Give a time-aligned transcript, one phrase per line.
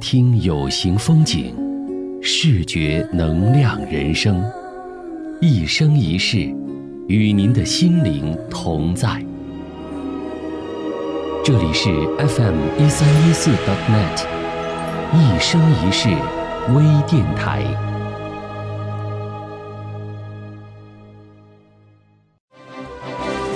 [0.00, 1.54] 听有形风景，
[2.22, 4.42] 视觉能量人生，
[5.42, 6.38] 一生一世，
[7.06, 9.22] 与您的心灵同在。
[11.44, 14.24] 这里是 FM 一三一四 .net，
[15.12, 16.08] 一生一世
[16.74, 17.62] 微电台。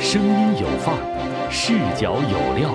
[0.03, 2.75] 声音有范儿，视角有料，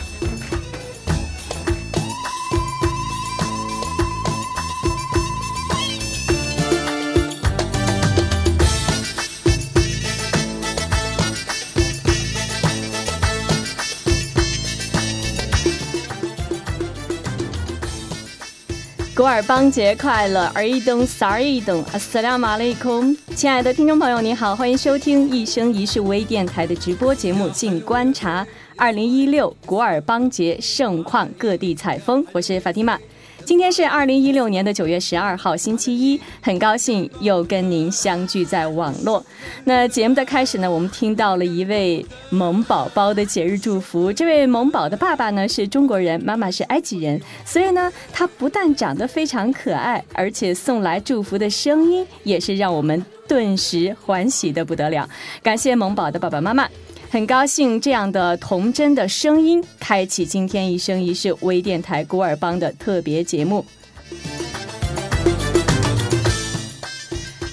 [19.21, 20.51] 古尔邦节快乐！
[20.51, 23.15] 而一登萨尔一登，阿斯拉马雷空。
[23.35, 28.43] 亲爱的听众朋友，你好，欢迎收听一生一世微电台的直播节目《静观察》。
[28.75, 32.25] 二零一六古尔邦节盛况，各地采风。
[32.31, 32.97] 我是法蒂玛。
[33.45, 39.23] 今天是二零一六年的九月十二号，星期一，很高兴又跟您相聚在网络。
[39.63, 44.11] 那节目的开始呢，我们听到了一位萌宝宝的节日祝福。
[44.13, 55.07] 这位萌宝的爸爸呢是中国人，妈妈是埃及人，所以呢，他不但长得非常可爱，而且送来祝福的声音也是让我们顿时欢喜的不得了。
[55.41, 56.69] 感谢萌宝的爸爸妈妈。
[57.11, 63.65] 很高兴这样的童真的声音，开启今天一生一世微电台孤儿帮的特别节目。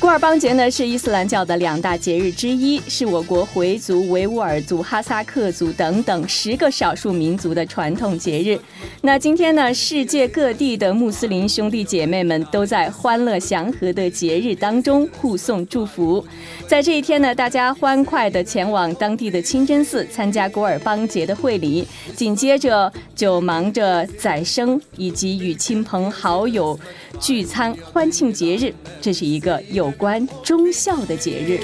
[0.08, 8.58] 古尔邦节呢是伊斯兰教的两大节日之一，是我国回族、维吾尔族、哈萨克族等等十个少数民族的传统节日。
[9.02, 16.24] 那今天呢，世界各地的穆斯林兄弟姐妹们都在欢乐祥和的节日当中互送祝福。
[16.66, 26.78] 在这一天呢，大家欢快地前往当地的清真寺参加古尔邦节的会礼，紧接着就忙着宰牲以及与亲朋好友
[27.20, 28.72] 聚餐欢庆节日。
[29.02, 31.60] 这是一个有关忠孝的节日。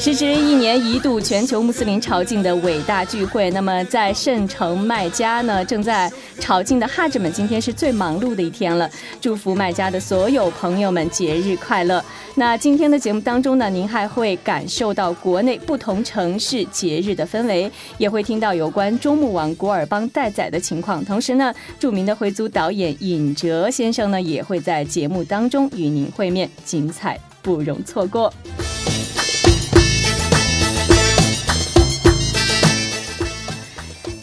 [0.00, 8.88] 时值一年一度全球穆斯林朝觐的伟大聚会，那么在圣城麦加呢，正在朝觐的哈 дж 们，今天是最忙碌的一天了。
[9.20, 12.02] 祝福麦加的所有朋友们节日快乐。
[12.36, 21.04] 那今天的节目当中呢，您还会感受到国内不同城市节日的氛围，也会听到有关中穆王古尔邦待宰的情况。
[21.04, 28.32] 同时呢，著名的回族导演尹哲先生呢，也会在节目当中与您会面，精彩不容错过。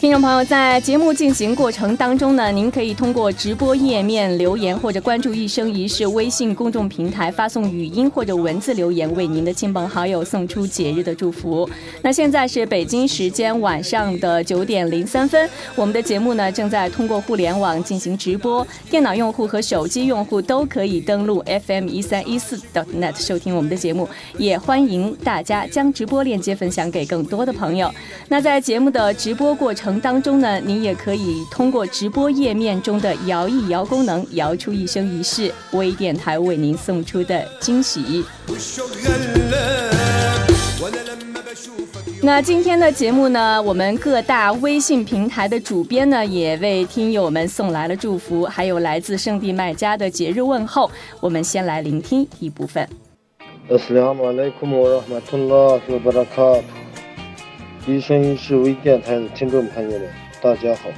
[0.08, 11.68] 听众朋友，在节目进行过程当中呢，您可以通过直播页面留言，或者关注“一生一世”微信公众平台发送语音或者文字留言，为您的亲朋好友送出节日的祝福。
[12.00, 15.46] 那现在是北京时间晚上的九点零三分，
[15.76, 24.08] 我们的节目呢正在通过互联网进行直播，电脑用户和手机用户都可以登录 FM 一三一四 .net 收听我们的节目，
[24.38, 27.92] 也欢迎大家将直播链接分享给更多的朋友。
[28.26, 38.24] 那在节目的直播过程当中呢您也可以通过直播页面中的摇一摇功能摇出一生一世微电台为您送出的惊喜。
[42.20, 50.90] 那今天的节目呢我们各大微信平台的主编呢也为听友们送来了祝福还有来自圣地卖家的节日问候。
[51.20, 52.88] 我们先来聆听一部分。
[57.86, 60.08] 一生一世微电台的听众朋友们，
[60.42, 60.90] 大家好，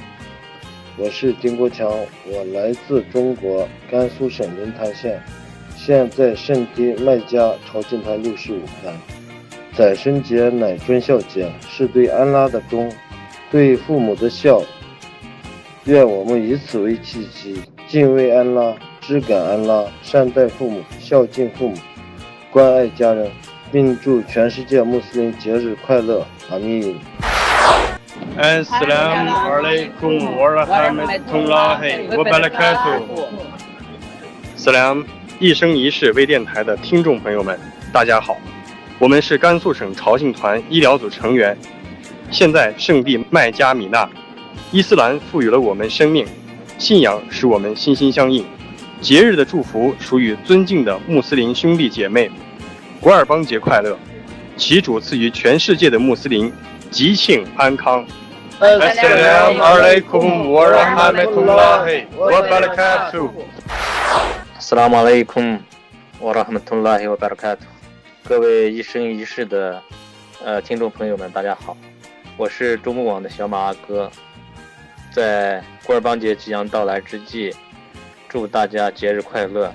[0.97, 1.89] 我是丁国强，
[2.25, 5.21] 我来自中国甘肃省临潭县，
[5.77, 8.93] 现在圣地麦加朝觐团六十五团。
[9.73, 12.91] 宰生节乃尊孝节，是对安拉的忠，
[13.49, 14.61] 对父母的孝。
[15.85, 21.77] 愿我们以此为契机，敬畏安拉，知感安拉，善待父母，孝敬父母，
[22.51, 23.31] 关爱家人，
[23.71, 26.97] 并祝全世界穆斯林节日快乐，阿弥。
[28.37, 33.27] 安斯拉姆，瓦莱昆，瓦拉哈梅特，图拉黑，我巴拉卡苏。
[34.57, 35.05] 斯拉姆，
[35.39, 37.57] 一生一世微电台的听众朋友们，
[37.93, 38.37] 大家好，
[38.99, 41.57] 我们是甘肃省朝信团医疗组成员，
[42.29, 44.07] 现在圣地麦加米纳，
[44.71, 46.25] 伊斯兰赋予了我们生命，
[46.77, 48.45] 信仰使我们心心相印，
[48.99, 52.29] 节日的祝福属于尊敬的穆斯林兄弟姐妹。
[53.01, 53.97] 古尔邦节快乐！
[54.57, 56.53] 祈主赐予全世界的穆斯林
[56.91, 58.05] 吉庆安康。
[58.59, 63.31] Assalamu alaikum wa rahmatullahi wa barakatuh。
[64.59, 65.59] Assalamu alaikum
[66.19, 67.65] wa rahmatullahi wa barakatuh。
[68.23, 69.81] 各位一生一世的
[70.45, 71.75] 呃听众朋友们，大家好，
[72.37, 74.11] 我是中牧网的小马阿哥。
[75.11, 77.51] 在古尔邦节即将到来之际，
[78.29, 79.73] 祝大家节日快乐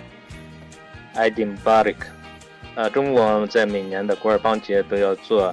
[1.17, 1.97] ，Aidin Barik。
[2.77, 5.53] 呃，中国在每年的古尔邦节都要做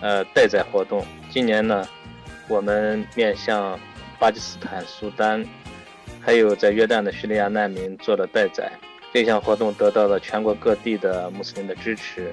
[0.00, 1.84] 呃代载活动，今年呢。
[2.50, 3.78] 我们面向
[4.18, 5.44] 巴基斯坦、苏丹，
[6.18, 8.72] 还有在约旦的叙利亚难民做了代载。
[9.12, 12.32] 这项活动得到了全国各地的穆斯林的支持，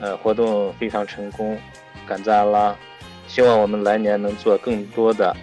[0.00, 1.56] 呃，活动非常成功，
[2.08, 2.74] 感赞拉。
[3.28, 5.36] 希望我们来年能做更多的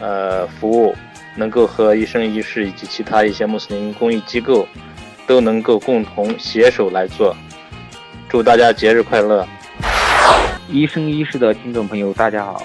[0.00, 0.92] 呃服务，
[1.36, 4.66] 能够和一生一世以及其他一些穆斯林公益机构
[5.26, 7.36] 都能够共同携手来做。
[8.28, 9.46] 祝大家节日快乐！
[10.68, 12.62] 一生一世的听众朋友，大家好。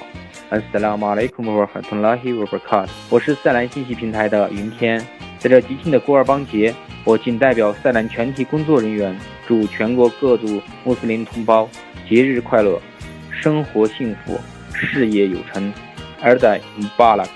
[0.49, 2.87] Assalamualaikum warahmatullahi wabarakatuh。
[3.09, 5.05] 我是赛兰信息平台的云天，
[5.39, 6.73] 在这吉庆的古尔邦节，
[7.03, 11.69] 我谨代表赛兰全体工作人员，祝全国各族穆斯林同胞
[12.07, 12.81] 节日快乐，
[13.29, 14.39] 生活幸福，
[14.73, 15.73] 事业有成。
[16.21, 17.29] 尔代姆巴拉克。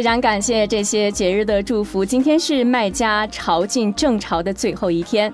[0.00, 2.02] 非常感谢这些节日的祝福。
[2.02, 5.30] 今天是麦加朝觐正朝的最后一天，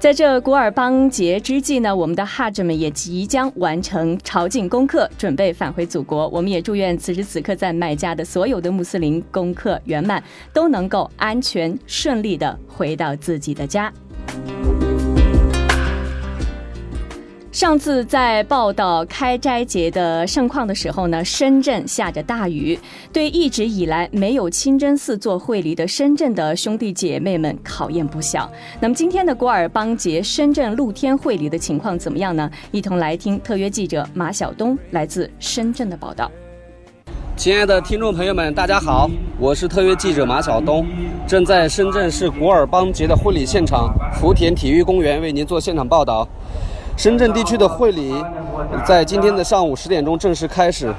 [0.00, 6.26] 在这古尔邦节之际呢，我们的哈哲们也即将完成朝觐功课，准备返回祖国。
[6.30, 10.20] 我们也祝愿此时此刻在麦加的所有的穆斯林功课圆满，
[10.52, 13.92] 都能够安全顺利的回到自己的家。
[17.50, 22.78] 上次在报道开斋节的盛况的时候呢，深圳下着大雨，
[23.10, 28.48] 对一直以来没有清真寺做会礼的深圳的兄弟姐妹们考验不小。
[28.78, 32.50] 那么今天的古尔邦节深圳露天会礼的情况怎么样呢？
[32.70, 36.30] 一同来听特约记者马晓东来自深圳的报道。
[37.34, 39.08] 亲爱的听众朋友们，大家好，
[39.38, 40.86] 我是特约记者马晓东，
[41.26, 46.28] 正在深圳市古尔邦节的婚礼现场福田体育公园为您做现场报道。
[46.98, 48.12] 深圳地区的会礼
[48.84, 50.92] 在今天的上午十点钟正式开始。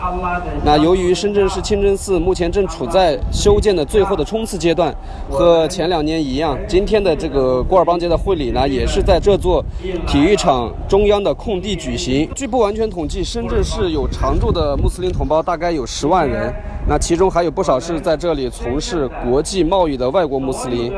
[0.63, 4.95] 那由于深圳市清真寺目前正处在修建的最后的冲刺阶段，
[5.29, 9.61] 和前两年一样，今天的这个古尔邦节的会礼呢，也是在这座
[10.07, 12.29] 体育场中央的空地举行。
[12.33, 16.49] 据不完全统计，深圳市有常住的穆斯林同胞大概有十万人，
[16.87, 20.93] 那其中还有不少是在这里从事国际贸易的外国穆斯林。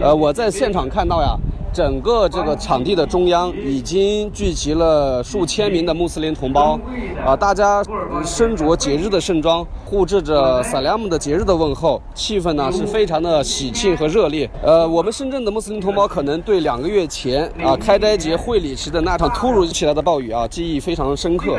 [0.00, 1.36] 呃，我在现场看到呀。
[1.72, 6.76] 整个这个场地的中央已经聚集了数千名的穆斯林同胞，
[7.24, 7.80] 啊，大家
[8.24, 14.50] 身着节日的盛装，互致着萨拉姆的节日的问候，气氛呢是非常的喜庆和热烈。
[14.62, 21.56] 呃，我们深圳的穆斯林同胞可能对两个月前啊开斋节会礼时的那场突如其来的暴雨啊记忆非常深刻。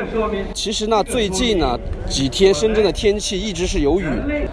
[0.54, 1.80] 其实呢，最近呢
[2.10, 4.06] 几天深圳的天气一直是有雨，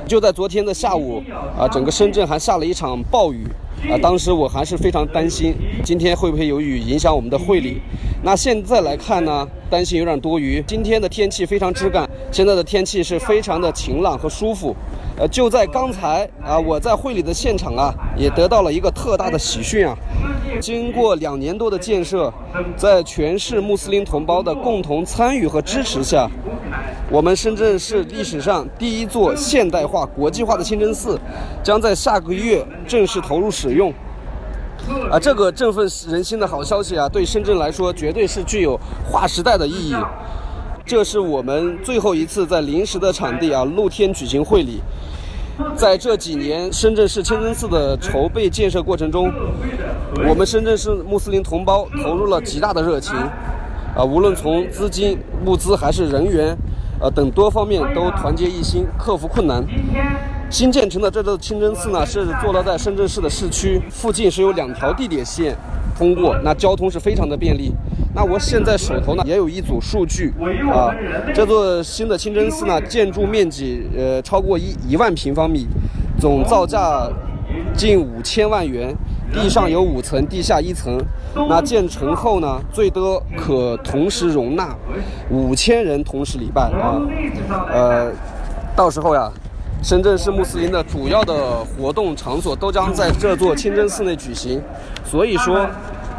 [0.06, 1.20] 就在昨天的下午
[1.58, 3.46] 啊，整个深圳还下了一场暴雨。
[3.90, 5.54] 啊，当时我还是非常担心，
[5.84, 7.80] 今天会不会有雨影响我们的会礼？
[8.22, 10.62] 那现在来看呢，担心有点多余。
[10.66, 14.74] 今天的天气非常枝干，现在的天气是非常的晴朗和舒服。
[15.16, 19.96] 呃，就在刚才啊，我在会礼的现场啊，也得到了一个特大的喜讯啊。
[20.60, 22.32] 经过两年多的建设，
[22.76, 26.28] 在全市穆斯林同胞的共同参与和支持下，
[27.10, 31.18] 我们深圳市历史上第一座现代化、国际化的清真寺，
[31.62, 33.92] 将在下个月正式投入使用。
[35.10, 38.78] 啊，这个振奋人心的好消息啊，对深圳来说绝对是具有
[39.10, 39.94] 划时代的意义。
[40.86, 44.80] 这是我们最后一次在临时的场地啊露天举行会礼。
[45.74, 49.30] 在这几年深圳市清真寺的筹备建设过程中，
[50.28, 53.14] 我们深圳市穆斯林同胞投入了极大的热情，
[53.94, 56.56] 啊，无论从资金、物资还是人员，
[57.00, 59.64] 呃等多方面都团结一心，克服困难。
[60.50, 65.54] 新建成的这座清真寺呢，是坐落在深圳市的市区，附近是有两条地铁线
[65.96, 67.72] 通过，那交通是非常的便利。
[68.14, 70.32] 那我现在手头呢也有一组数据
[70.72, 70.90] 啊，
[71.34, 75.66] 这座新的清真寺呢，建筑面积呃超过一一万平方米，
[76.18, 77.06] 总造价
[77.76, 78.96] 近五千万元，
[79.32, 80.98] 地上有五层，地下一层。
[81.48, 84.74] 那建成后呢，最多可同时容纳
[85.30, 87.00] 五千人同时礼拜啊，
[87.72, 88.10] 呃，
[88.74, 89.30] 到时候呀，
[89.82, 94.60] 深圳市穆斯林的主要的活动场所都将在这座清真寺内举行，
[95.04, 95.66] 所以说。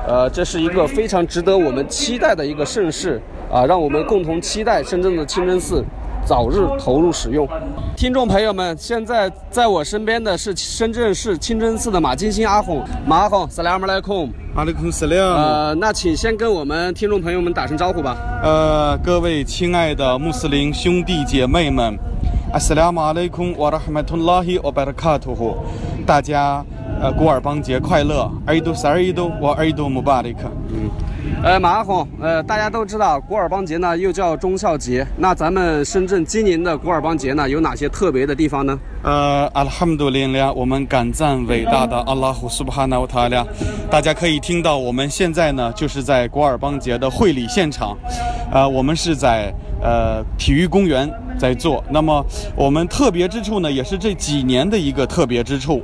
[0.08, 5.84] 呃，这是一个非常值得我们期待的一个盛世，啊，让我们共同期待深圳的清真寺。
[6.29, 7.50] 早日投入使用。
[7.98, 15.27] 听众朋友们，现在在我身边的是深圳市清真寺的马金星阿訇，马阿訇，萨拉姆莱库，阿里库斯亮。
[15.33, 18.15] 呃，那请先跟我们听众朋友们打声招呼吧。
[18.43, 21.98] 呃，各位亲爱的穆斯林兄弟姐妹们
[22.53, 25.55] ，，Assalamu alaikum wa rahmatullahi wa barakatuh，
[26.05, 26.63] 大家
[27.01, 30.41] 呃古尔邦节快乐，阿伊都萨尔伊都我阿伊都穆巴里克。
[30.69, 30.91] 嗯。
[31.41, 35.08] 呃，马阿訇，呃，大家都知道古尔邦节呢，又叫忠孝节。
[35.15, 38.77] 那咱们深圳今年的古尔邦节呢，有哪些特别的地方呢？
[39.03, 43.48] 呃，阿拉哈姆杜林俩，我们感赞伟大的阿拉胡苏巴哈纳乌塔俩。
[43.89, 47.98] 大家可以听到，我们现在呢，就是在古尔邦节的会礼现场。
[48.51, 51.81] 呃，我们是在呃体育公园在做。
[51.89, 52.22] 那么
[52.53, 55.81] 我们特别之处呢，也是这几年的一个特别之处。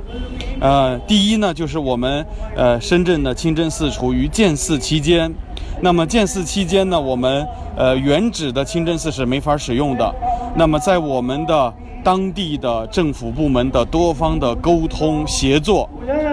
[0.60, 5.32] 呃，第一呢，就是我们呃深圳的清真寺处于建寺期间。
[5.80, 10.14] 那么建寺期间呢，我们呃原址的清真寺是没法使用的。
[10.54, 15.88] 那么在我们的当地的政府部门的多方的沟通协作，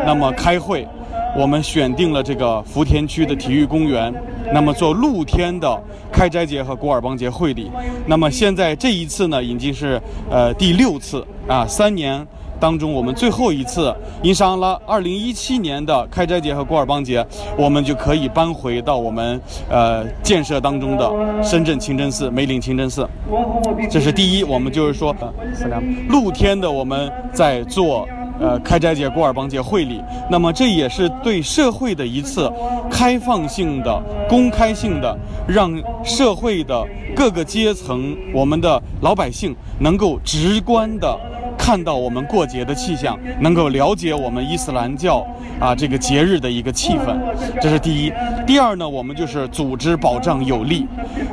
[0.05, 0.87] 那么开会，
[1.37, 4.13] 我们选定了这个福田区的体育公园，
[4.53, 5.81] 那么做露天的
[6.11, 7.69] 开斋节和古尔邦节会礼。
[8.05, 12.25] 那么现在这一次呢，已经是呃第六次啊，三年。
[12.63, 17.25] 当中，我们最后一次因上了二零一七年的开斋节和古尔邦节，
[17.57, 19.37] 我们就可以搬回到我们
[19.69, 23.05] 呃建设当中的深圳清真寺梅林清真寺。
[23.91, 25.13] 这是第一，我们就是说，
[26.07, 28.07] 露天的我们在做
[28.39, 30.01] 呃开斋节、古尔邦节会礼，
[30.31, 32.49] 那么这也是对社会的一次
[32.89, 35.13] 开放性的、公开性的，
[35.45, 35.69] 让
[36.01, 41.19] 社会的各个阶层、我们的老百姓能够直观的。
[41.57, 45.25] 看到我们过节的气象，能够了解我们伊斯兰教
[45.59, 47.17] 啊这个节日的一个气氛，
[47.61, 48.11] 这是第一。
[48.45, 50.85] 第二呢，我们就是组织保障有力。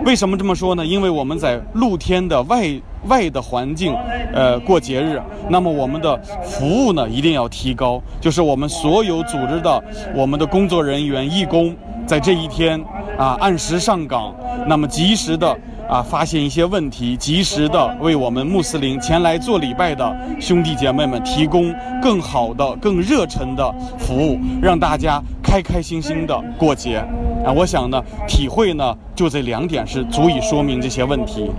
[0.05, 0.85] 为什么这么说呢？
[0.85, 2.69] 因为我们在露天的外
[3.09, 3.95] 外的环境，
[4.33, 9.83] 呃，过节日，那么我们的服务呢一定要提高，就是我们所有组织的
[10.15, 11.75] 我们的工作人员、义工，
[12.07, 12.81] 在这一天
[13.19, 14.35] 啊按时上岗，
[14.67, 15.57] 那么及时的。
[15.91, 26.99] 啊，发现一些问题，及时的为我们穆斯林前来做礼拜的兄弟姐妹们提供更好的、更热忱的服务，让大家开开心心的过节。
[27.45, 31.51] 啊，我想呢，体会呢，就这两点是足以说明这些问题。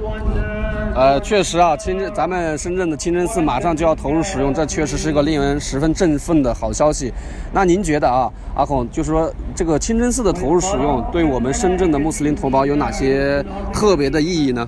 [0.93, 7.11] 呃，确实啊，清真咱们深圳的清真寺马上就要投入使用，这确实是一个令人十分振奋的好消息。
[7.53, 13.43] 那您觉得啊，阿孔，就是说这个清真寺的投入使用，对我们深圳的穆斯林同胞有哪些
[13.73, 14.67] 特别的意义呢？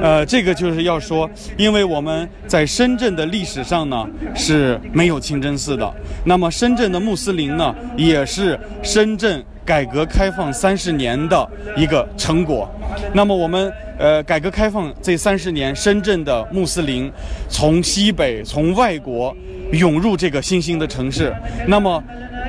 [0.00, 5.92] 呃，这个就是要说，因为我们在深圳的历史上呢是没有清真寺的，
[6.24, 12.68] 那么深圳的穆斯林呢也是深圳改革开放三十年的一个成果，
[13.12, 13.72] 那么我们。
[14.00, 17.12] 呃，改革开放这三十年，深圳的穆斯林
[17.50, 19.36] 从西北、从外国
[19.72, 21.30] 涌入这个新兴的城市。
[21.68, 22.02] 那么，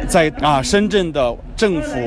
[0.08, 1.98] 在啊深圳的政府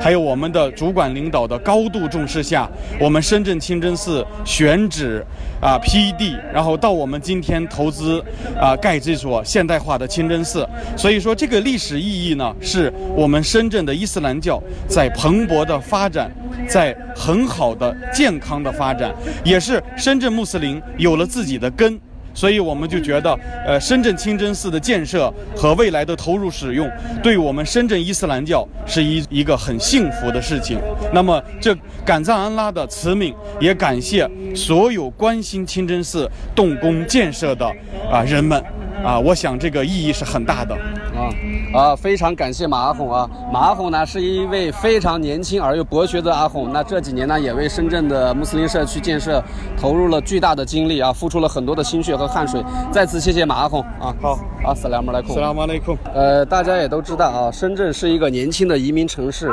[0.00, 2.68] 还有我们的主管领导的高度重视下，
[3.00, 5.24] 我们深圳清真寺选址
[5.60, 8.22] 啊批地，然后到我们今天投资
[8.60, 10.68] 啊盖这所现代化的清真寺。
[10.96, 16.30] 所以说，这个历史意义呢，是我们深圳的伊斯兰教在蓬勃的发展。
[16.68, 22.00] 在很好的健康的发展，也是深圳穆斯林有了自己的根，
[22.36, 26.88] 所以我们就觉得，呃，深圳清真寺的建设和未来的投入使用，
[27.22, 30.78] 对我们深圳伊斯兰教是一一个很幸福的事情。
[31.12, 31.74] 那么，这
[32.04, 37.66] 感赞安拉的慈悯，也感谢所有关心清真寺动工建设的
[38.12, 38.62] 啊人们。
[39.04, 41.30] 啊，我想这个意义是很大的，啊
[41.72, 49.42] 啊，非常感谢马阿红啊，马阿红呢是一位非常年轻而又博学的阿红，那这几年呢也为深圳的穆斯林社区建设
[49.76, 59.48] 投入了巨大的精力啊，付出了很多的心血和汗水，再次谢谢马阿红啊，好，啊，斯拉姆莱库，斯拉姆莱库，呃，大家也都知道啊，深圳是一个年轻的移民城市，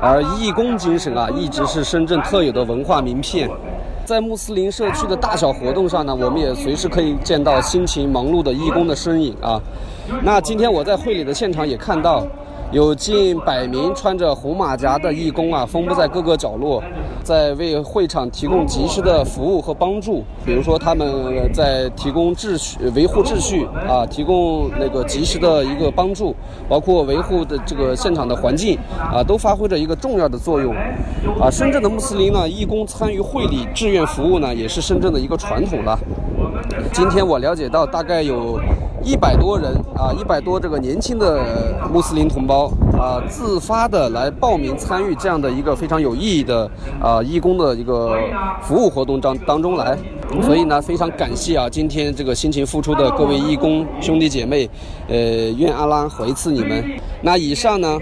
[0.00, 3.48] 而义工精神啊一直是深圳特有的文化名片。
[4.04, 9.58] 在穆斯林社区的大小活动上呢，我们也随时可以见到辛勤忙碌的义工的身影啊。
[10.22, 12.26] 那今天我在会礼的现场也看到。
[12.72, 16.82] 有近百名穿着红马甲的义工啊，分布在各个角落，
[17.22, 20.24] 在为会场提供及时的服务和帮助。
[20.44, 21.08] 比如说，他们
[21.52, 26.34] 在提供秩序、维护秩序啊，提供那个及时的一个帮助，
[26.68, 30.74] 包括维护的这个现场的环境啊，都发挥着一个重要的作用。
[31.40, 35.96] 啊，深圳的穆斯林呢，义工参与会礼志愿服务呢，也是深圳的一个传统了。
[36.92, 38.58] 今天我了解到，大概有。
[39.04, 41.44] 一百多人啊，一百多这个年轻的
[41.92, 46.68] 穆斯林同胞啊自发的来报名参与这样的一个非常有意义的
[47.02, 48.16] 啊义工的一个
[48.62, 49.96] 服务活动当当中来。
[50.42, 54.68] 所以呢，非常感谢啊，今天这个辛勤付出的各位义工兄弟姐妹，
[55.06, 55.16] 呃，
[55.56, 56.82] 愿阿拉回赐你们。
[57.20, 57.98] 那以上呢，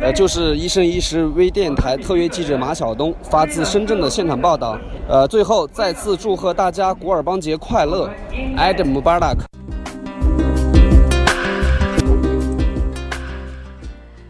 [0.00, 4.76] 呃，就是一生一世微电台特约记者马晓东发自深圳的现场报道。
[5.06, 8.10] 呃，最后再次祝贺大家古尔邦节快乐
[8.56, 9.36] ，Adam Mubarak。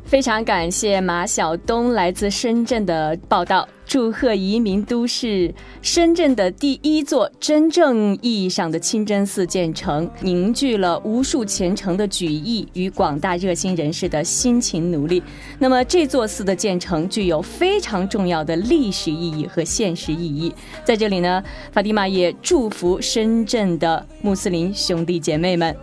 [0.06, 15.20] 非常感谢马晓东来自深圳的报道，祝贺移民都市深圳的第一座真正意义上的清真寺建成，凝聚了无数虔诚的举义与广大热心人士的辛勤努力。
[15.58, 20.54] 那么，这座寺的建成具有非常重要的历史意义和现实意义。
[20.84, 25.74] 在这里呢，法蒂玛也祝福深圳的穆斯林兄弟姐妹们。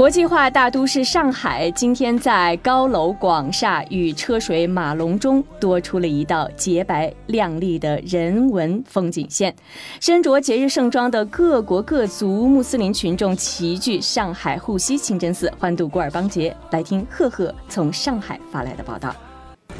[0.00, 9.54] 国际化大都市上海今天在高楼广厦与车水马龙中多出了一道洁白亮丽的人文风景线。
[10.00, 16.56] 身着节日盛装的各国各族穆斯林群众齐聚上海沪西清真寺欢度古尔邦节。
[16.70, 19.14] 来听赫赫从上海发来的报道。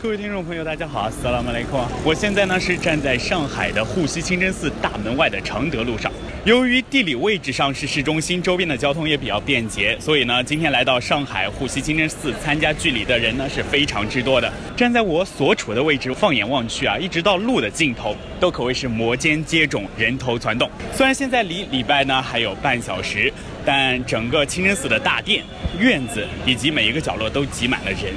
[0.03, 1.79] 各位听众朋友，大家好，斯拉姆雷克。
[2.03, 6.11] 我现在呢是站在上海的沪西清真寺大门外的常德路上。
[6.47, 14.51] 由于地理位置上是市中心，周边的交通也比较便捷，所以呢，今天来到上海沪西清真寺参加聚礼的人呢是非常之多的。
[14.75, 20.71] 站在我所处的位置，放眼望去啊，一直到路的尽头，都可谓是摩肩接踵，人头攒动。
[20.95, 23.31] 虽然现在离礼拜呢还有半小时，
[23.67, 25.45] 但整个清真寺的大殿、
[25.79, 28.15] 院子以及每一个角落都挤满了人。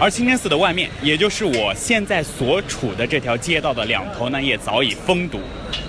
[0.00, 5.40] 而清真寺的外面，也就是我现在所处的这条街道的两头呢，也早已封堵。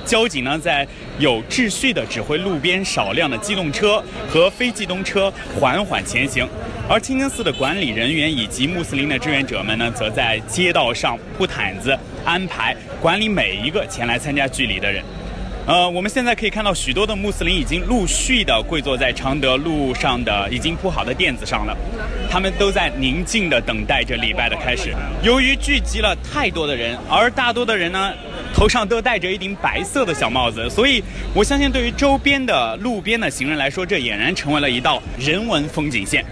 [0.06, 6.48] 交警呢，在有秩序地指挥路边少量的机动车和非机动车缓缓前行，
[6.88, 15.04] 而清真寺的管理人员以及穆斯林的志愿者们呢，则在街道上铺毯子，安排管理每一个前来参加聚礼的人。
[15.68, 21.76] 呃，我们现在可以看到许多的穆斯林已经陆续的跪坐在常德路上的已经铺好的垫子上了，
[22.30, 24.94] 他们都在宁静的等待着礼拜的开始。
[25.24, 28.14] 由于聚集了太多的人，而大多的人呢，
[28.54, 36.24] 头上都戴着一顶白色的小帽子，所以我相信对于周边的路边的行人来说，这俨然成为了一道人文风景线。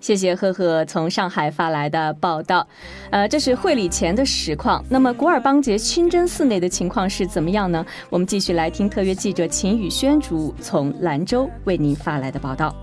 [0.00, 2.66] 谢谢赫赫从上海发来的报道，
[3.10, 4.82] 呃，这是会礼前的实况。
[4.88, 7.84] 那么古尔邦节清真寺内的情况是怎么样呢？
[8.08, 12.74] 我们继续来听特约记者秦宇轩主从兰州为您发来的报道。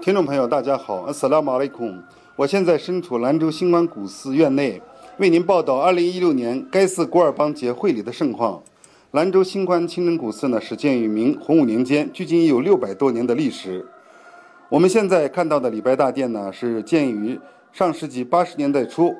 [0.00, 2.02] 听众朋友，大家好，阿斯拉马雷孔，
[2.34, 4.82] 我现在身处兰州新光古寺院内，
[5.18, 8.60] 为您报道2016年该寺古尔邦节会礼的盛况。
[9.12, 13.86] 兰州新光清真古寺呢，始建于明洪武年间，距今已有六百多年的历史。
[14.70, 17.40] 我们现在看到的礼拜大殿呢，是建于
[17.72, 19.14] 上世纪八十年代初。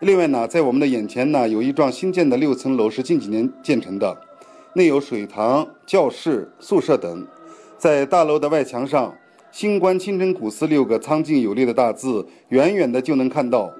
[0.00, 4.14] 另外呢，在我们的眼前呢，有一幢新建的六层楼，是近几年建成的，
[4.74, 7.26] 内有水塘、教室、宿舍等。
[7.78, 9.14] 在大楼的外墙上
[9.50, 13.72] ，“星光清真古寺”六个苍劲有力的大字，远远的就能看到。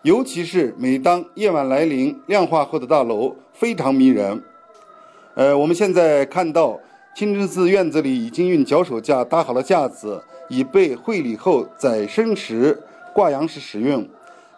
[0.00, 4.42] 尤其是每当夜晚来临，亮化后的大楼非常迷人。
[5.34, 6.80] 呃，我们现在看到。
[7.14, 14.06] 清真寺院子里已经用脚手架搭好了架子，以备会礼后宰生时、挂羊时使用。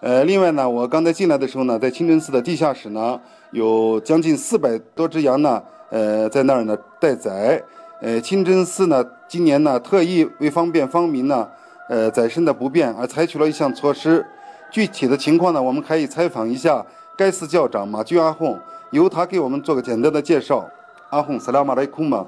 [0.01, 7.61] 呃，另外呢，我刚才进来的时候呢，在清真寺的地下室呢，有将近四百多只羊呢，呃，在那儿呢待宰。
[8.01, 11.49] 呃，清真寺呢，今年呢，特意为方便方民呢，
[11.89, 14.25] 呃，宰牲的不便而采取了一项措施。
[14.71, 16.87] 具体的情况呢，我们可以采访一下
[17.17, 18.57] 该寺教长马军阿訇，
[18.93, 20.69] 由他给我们做个简单的介绍。
[21.11, 22.25] 阿訇，萨拉马莱库嘛。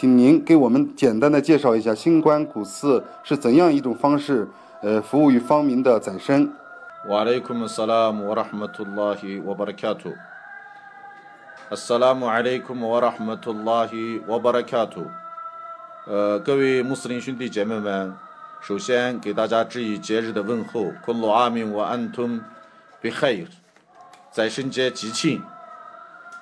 [0.00, 4.46] 请您给我们简单的介绍一下新冠古寺是怎样一种方式，
[4.80, 6.52] 呃，服务于方民的再生。
[7.08, 10.14] 瓦莱库姆萨拉姆瓦拉哈马图拉希瓦巴拉卡图。
[11.70, 15.04] 阿萨拉姆阿拉哈马图拉希瓦巴拉卡图。
[16.06, 18.14] 呃，各位穆斯林兄弟姐妹们，
[18.60, 22.40] 首先给大家致以节日的问候，昆罗阿明瓦安吞
[23.00, 23.36] 比海，
[24.30, 25.42] 宰生节吉庆。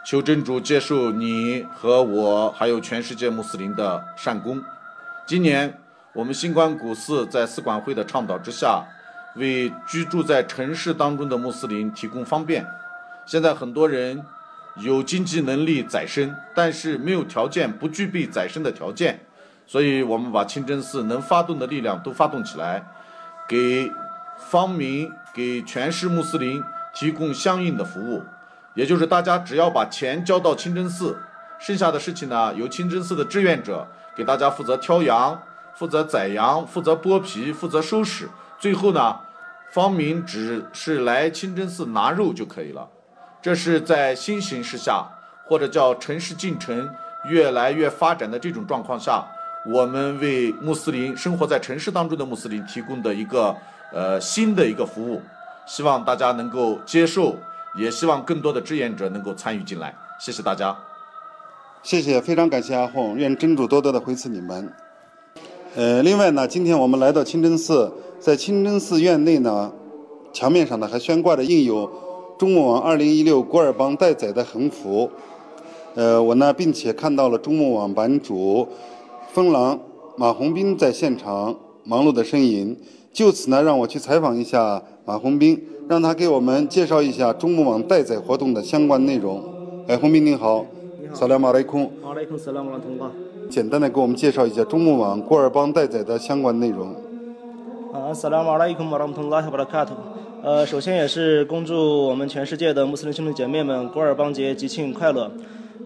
[0.07, 4.63] 求真主接受你和我，还有全世界穆斯林的善功。
[5.27, 5.81] 今年，
[6.13, 8.85] 我们新冠古寺在寺管会的倡导之下，
[9.35, 12.65] 为居住在城市当中的穆斯林提供方便。
[13.27, 14.25] 现在很多人
[14.77, 19.19] 有经济能力宰生，但是没有条件，不具备宰生的条件，
[19.67, 22.81] 所以我们把清真寺能发动的力量都发动起来，
[23.49, 23.91] 给
[24.39, 26.63] 方民、给全市穆斯林
[26.95, 28.23] 提供相应的服务。
[28.77, 31.19] 也就是大家只要把钱交到清真寺，
[31.59, 35.41] 剩下的事情呢，由清真寺的志愿者给大家负责挑羊、
[35.75, 38.29] 负责宰羊、负责剥皮、负责收拾，
[38.61, 39.19] 最后呢，
[39.73, 42.87] 方明只是来清真寺拿肉就可以了。
[43.41, 45.07] 这是在新形势下，
[45.47, 46.91] 或者叫城市进程
[47.25, 49.25] 越来越发展的这种状况下，
[49.65, 53.57] 我们为穆斯林生活在城市当中的穆斯林提供的一个
[53.91, 55.23] 呃新的一个服务，
[55.65, 57.39] 希望大家能够接受。
[57.79, 60.77] 也希望更多的志愿者能够参与进来，谢谢大家。
[61.83, 64.73] 谢谢，非常感谢阿红，愿真主多多的回赐你们。
[65.77, 69.71] 呃，另外呢，今天我们来到清真寺，在清真寺院内呢，
[70.33, 71.91] 墙面上呢还悬挂着印有
[72.39, 75.11] 中穆网2016古尔邦待宰的横幅。
[75.95, 78.67] 呃，我呢，并且看到了中穆网版主
[79.33, 79.79] 风狼
[80.17, 82.77] 马红斌在现场忙碌的身影，
[83.17, 85.59] 就此呢，让我去采访一下马红斌。
[85.89, 89.41] 让他给我们介绍一下中穆网待宰活动的相关内容。
[89.87, 90.67] 哎，洪斌您好，
[91.15, 91.91] 萨拉马雷空。
[92.03, 92.99] 马雷空，萨拉马拉通
[93.49, 96.89] 简单的给我们介绍一下中穆网古尔邦待宰的相关内容。
[97.95, 99.95] 啊，萨拉马雷空，马拉通拉，巴拉卡图。
[100.43, 101.75] 呃，首先也是恭祝
[102.09, 105.31] 我们全世界的穆斯林兄弟姐妹们古尔邦节吉庆快乐。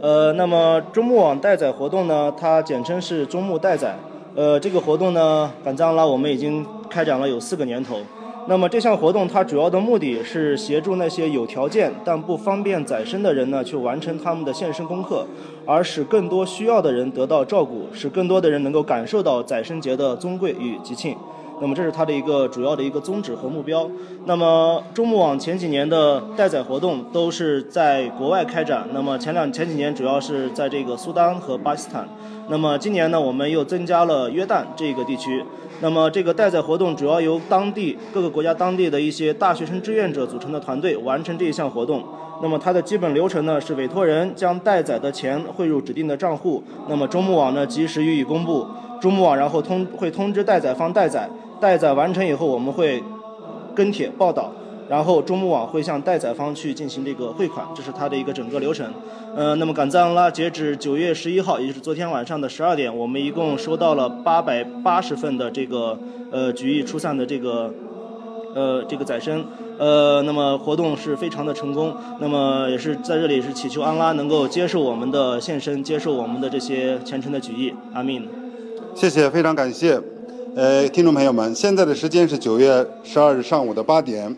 [0.00, 3.96] 呃，那么中穆网待宰活动呢，它简称是中穆待宰。
[4.36, 7.96] 呃，这个活动呢，赶藏拉我们已经开展了有四个年头。
[8.48, 15.26] 那么这项活动它主要的目的是协助那些有条件但不方便宰牲的人呢，去完成他们的献身功课，
[15.66, 21.16] 而使更多需要的人得到照顾，使更多的人能够感受到宰牲节的尊贵与吉庆。
[21.60, 23.86] 那么这是它的一个主要的一个宗旨和目标。
[24.24, 32.08] 那么中穆网前几年的待宰活动都是在国外开展，那么前两前几年主要是在这个苏丹和巴基斯坦。
[32.50, 35.44] 那么今年呢，我们又增加了约旦这个地区。
[35.80, 42.02] 那么这个待宰活动主要由当地各个国家当地的一些大学生志愿者组成的团队完成这一项活动。
[42.42, 48.66] 那么它的基本流程呢是委托人将待宰的钱汇入指定的账户，那么中穆网呢及时予以公布，
[49.00, 53.02] 中穆网然后通会通知待宰方待宰，待宰完成以后我们会
[53.74, 54.52] 跟帖报道。
[54.90, 58.92] 然后中穆网会向待宰方去进行这个汇款，这是它的一个整个流程。
[59.36, 65.96] 呃，那么赶藏拉截止九月十一号，也就是昨天晚上的十二点，我们一共收到了八百八十份的这个
[66.32, 67.72] 呃举义出散的这个
[68.52, 69.44] 呃这个宰牲。
[69.78, 71.94] 呃，那么活动是非常的成功。
[72.18, 77.72] 那么也是在这里是祈求安拉能够接受我们的献身，接受我们的这些虔诚的举意。
[77.94, 78.20] 阿弥。
[78.96, 80.02] 谢谢，非常感谢。
[80.56, 84.36] 呃，听众朋友们，现在的时间是九月十二日上午的八点。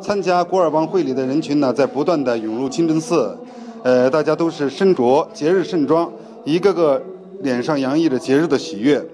[0.00, 3.36] 参加古尔邦会礼的人群呢，在不断的涌入清真寺，
[3.82, 6.10] 呃，大家都是身着节日盛装，
[6.44, 7.00] 一个个
[7.42, 9.04] 脸上洋溢着节日的喜悦。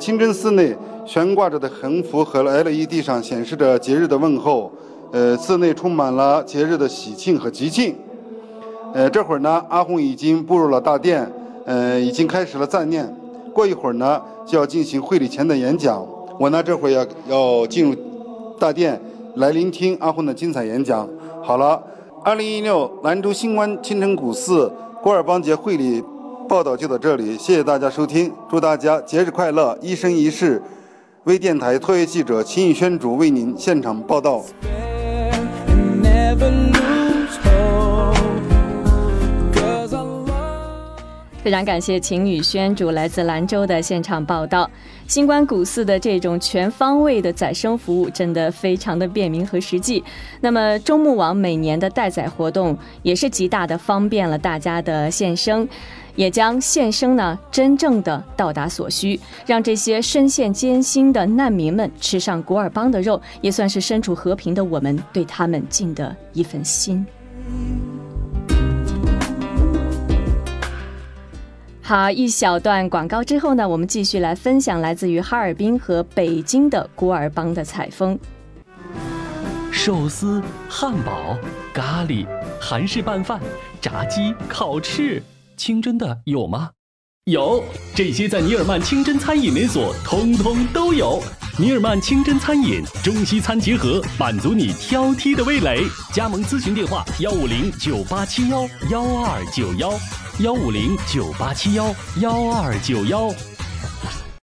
[0.00, 4.72] 清真寺内悬挂着的横幅和 LED 上显示着节日的问候，
[5.12, 7.94] 呃，寺内充满了节日的喜庆和吉庆。
[8.94, 11.30] 呃，这会儿呢，阿红已经步入了大殿，
[11.66, 13.14] 呃，已经开始了赞念。
[13.52, 16.04] 过一会儿呢，就要进行会礼前的演讲。
[16.38, 17.94] 我呢，这会儿要要进入
[18.58, 19.00] 大殿。
[19.36, 21.08] 来聆听阿混的精彩演讲。
[21.42, 21.82] 好了，
[22.24, 26.02] 二零一六兰州新关青城古寺古尔邦节会礼
[26.48, 30.62] 报道就到这里，谢谢大家收听，祝大家节日快乐，一生一世。
[31.24, 34.42] 微电台特约记者秦宇轩主为您现场报道。
[41.42, 44.70] 非常感谢秦宇轩主来自兰州的现场报道。
[45.08, 50.02] 新关古寺的这种全方位的宰牲服务，真的非常的便民和实际。
[50.40, 55.66] 那么中牧网每年的待宰活动，也是极大的方便了大家的献牲，
[56.14, 67.04] 也将献牲呢真正的到达所需，让这些深陷艰辛的难民们吃上古尔邦的肉，也算是身处和平的我们对他们尽的一份心。
[71.92, 78.18] 好，一小段广告之后呢，我们继续来分享来自于哈尔滨和北京的古尔邦的采风。
[79.70, 81.36] 寿司、汉堡、
[81.70, 82.26] 咖喱、
[82.58, 83.38] 韩式拌饭、
[83.78, 85.22] 炸鸡、烤翅，
[85.54, 86.70] 清真的有吗？
[87.26, 87.62] 有，
[87.94, 91.22] 这些在尼尔曼清真餐饮连锁通通都有。
[91.56, 95.84] 尼尔曼清真餐饮，中西餐结合，满足你挑剔的味蕾。
[96.12, 99.92] 加盟咨询电话：幺五零九八七幺幺二九幺。
[100.40, 103.32] 幺五零九八七幺幺二九幺。